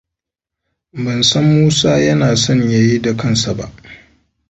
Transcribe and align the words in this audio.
Ban 1.03 1.21
san 1.23 1.45
Musa 1.51 1.97
yana 1.99 2.35
son 2.35 2.69
ya 2.71 2.77
yi 2.79 3.01
da 3.01 3.17
kansa 3.17 3.53
ba. 3.53 3.71